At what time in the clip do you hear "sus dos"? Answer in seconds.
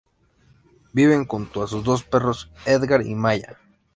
1.67-2.01